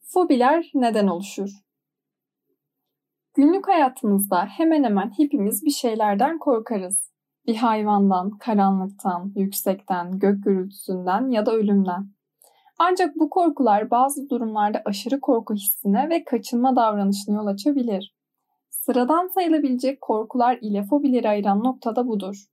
[0.00, 1.50] Fobiler neden oluşur?
[3.34, 7.12] Günlük hayatımızda hemen hemen hepimiz bir şeylerden korkarız.
[7.46, 12.06] Bir hayvandan, karanlıktan, yüksekten, gök gürültüsünden ya da ölümden.
[12.78, 18.14] Ancak bu korkular bazı durumlarda aşırı korku hissine ve kaçınma davranışına yol açabilir.
[18.70, 22.51] Sıradan sayılabilecek korkular ile fobileri ayıran nokta da budur.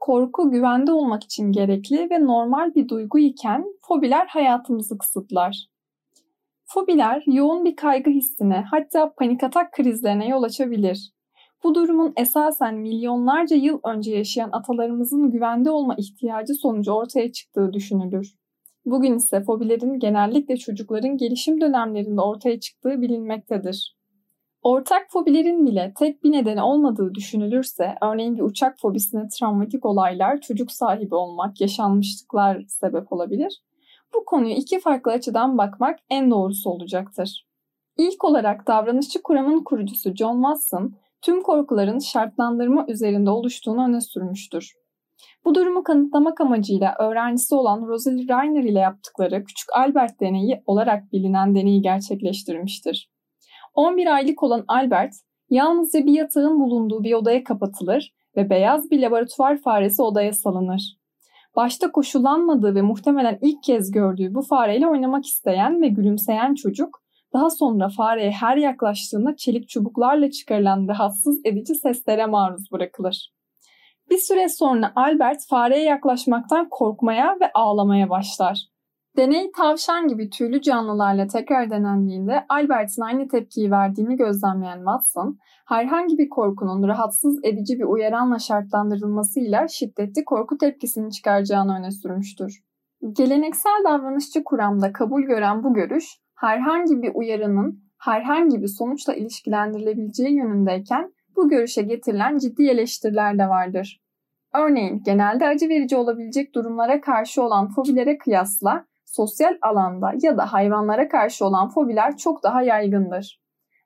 [0.00, 5.66] Korku güvende olmak için gerekli ve normal bir duygu iken fobiler hayatımızı kısıtlar.
[6.64, 11.12] Fobiler yoğun bir kaygı hissine hatta panik atak krizlerine yol açabilir.
[11.64, 18.34] Bu durumun esasen milyonlarca yıl önce yaşayan atalarımızın güvende olma ihtiyacı sonucu ortaya çıktığı düşünülür.
[18.84, 23.99] Bugün ise fobilerin genellikle çocukların gelişim dönemlerinde ortaya çıktığı bilinmektedir.
[24.62, 30.72] Ortak fobilerin bile tek bir nedeni olmadığı düşünülürse, örneğin bir uçak fobisine travmatik olaylar, çocuk
[30.72, 33.62] sahibi olmak, yaşanmışlıklar sebep olabilir.
[34.14, 37.46] Bu konuyu iki farklı açıdan bakmak en doğrusu olacaktır.
[37.98, 44.74] İlk olarak davranışçı kuramın kurucusu John Watson, tüm korkuların şartlandırma üzerinde oluştuğunu öne sürmüştür.
[45.44, 51.54] Bu durumu kanıtlamak amacıyla öğrencisi olan Rosalie Reiner ile yaptıkları Küçük Albert deneyi olarak bilinen
[51.54, 53.10] deneyi gerçekleştirmiştir.
[53.74, 55.12] 11 aylık olan Albert
[55.50, 60.96] yalnızca bir yatağın bulunduğu bir odaya kapatılır ve beyaz bir laboratuvar faresi odaya salınır.
[61.56, 67.00] Başta koşullanmadığı ve muhtemelen ilk kez gördüğü bu fareyle oynamak isteyen ve gülümseyen çocuk
[67.32, 73.32] daha sonra fareye her yaklaştığında çelik çubuklarla çıkarılan rahatsız edici seslere maruz bırakılır.
[74.10, 78.58] Bir süre sonra Albert fareye yaklaşmaktan korkmaya ve ağlamaya başlar.
[79.16, 86.28] Deney tavşan gibi tüylü canlılarla tekrar denendiğinde Albert'in aynı tepkiyi verdiğini gözlemleyen Watson, herhangi bir
[86.28, 92.60] korkunun rahatsız edici bir uyaranla şartlandırılmasıyla şiddetli korku tepkisini çıkaracağını öne sürmüştür.
[93.12, 96.04] Geleneksel davranışçı kuramda kabul gören bu görüş,
[96.36, 104.00] herhangi bir uyarının herhangi bir sonuçla ilişkilendirilebileceği yönündeyken bu görüşe getirilen ciddi eleştiriler de vardır.
[104.54, 111.08] Örneğin genelde acı verici olabilecek durumlara karşı olan fobilere kıyasla sosyal alanda ya da hayvanlara
[111.08, 113.40] karşı olan fobiler çok daha yaygındır.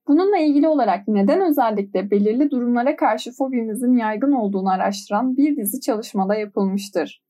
[0.08, 6.34] Bununla ilgili olarak neden özellikle belirli durumlara karşı fobimizin yaygın olduğunu araştıran bir dizi çalışmada
[6.34, 7.24] yapılmıştır.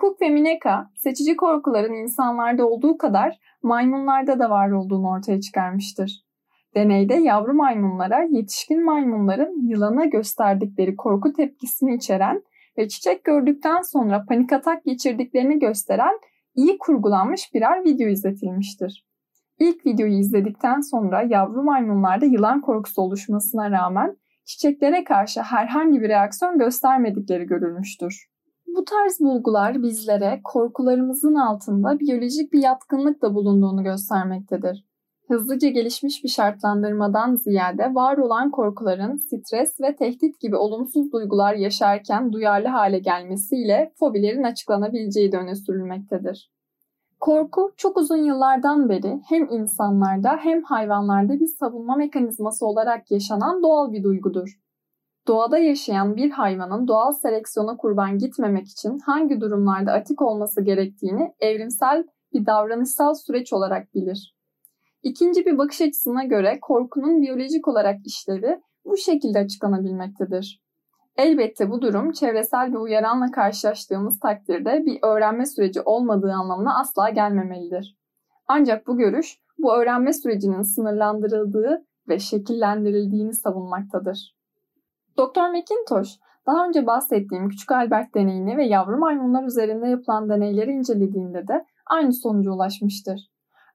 [0.00, 6.24] Cook ve Mineka seçici korkuların insanlarda olduğu kadar maymunlarda da var olduğunu ortaya çıkarmıştır.
[6.74, 12.42] Deneyde yavru maymunlara yetişkin maymunların yılana gösterdikleri korku tepkisini içeren
[12.78, 16.18] ve çiçek gördükten sonra panik atak geçirdiklerini gösteren
[16.54, 19.06] iyi kurgulanmış birer video izletilmiştir.
[19.58, 26.58] İlk videoyu izledikten sonra yavru maymunlarda yılan korkusu oluşmasına rağmen çiçeklere karşı herhangi bir reaksiyon
[26.58, 28.26] göstermedikleri görülmüştür.
[28.66, 34.91] Bu tarz bulgular bizlere korkularımızın altında biyolojik bir yatkınlık da bulunduğunu göstermektedir
[35.32, 42.32] hızlıca gelişmiş bir şartlandırmadan ziyade var olan korkuların stres ve tehdit gibi olumsuz duygular yaşarken
[42.32, 46.50] duyarlı hale gelmesiyle fobilerin açıklanabileceği de öne sürülmektedir.
[47.20, 53.92] Korku çok uzun yıllardan beri hem insanlarda hem hayvanlarda bir savunma mekanizması olarak yaşanan doğal
[53.92, 54.58] bir duygudur.
[55.28, 62.04] Doğada yaşayan bir hayvanın doğal seleksiyona kurban gitmemek için hangi durumlarda atik olması gerektiğini evrimsel
[62.32, 64.41] bir davranışsal süreç olarak bilir.
[65.02, 70.62] İkinci bir bakış açısına göre korkunun biyolojik olarak işlevi bu şekilde açıklanabilmektedir.
[71.16, 77.96] Elbette bu durum çevresel bir uyaranla karşılaştığımız takdirde bir öğrenme süreci olmadığı anlamına asla gelmemelidir.
[78.48, 84.36] Ancak bu görüş bu öğrenme sürecinin sınırlandırıldığı ve şekillendirildiğini savunmaktadır.
[85.18, 85.50] Dr.
[85.50, 91.66] McIntosh, daha önce bahsettiğim küçük Albert deneyini ve yavru maymunlar üzerinde yapılan deneyleri incelediğinde de
[91.86, 93.31] aynı sonuca ulaşmıştır.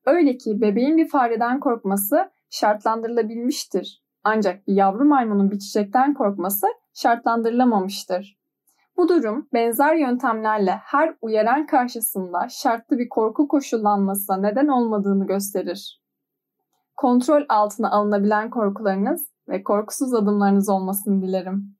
[0.08, 4.04] Öyle ki bebeğin bir fareden korkması şartlandırılabilmiştir.
[4.24, 8.38] Ancak bir yavru maymunun bir çiçekten korkması şartlandırılamamıştır.
[8.98, 16.02] Bu durum benzer yöntemlerle her uyaran karşısında şartlı bir korku koşullanmasına neden olmadığını gösterir.
[16.96, 21.76] Kontrol altına alınabilen korkularınız ve korkusuz adımlarınız olmasını dilerim.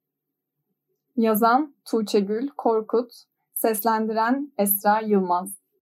[1.16, 3.12] Yazan Tuğçe Gül Korkut,
[3.54, 5.67] seslendiren Esra Yılmaz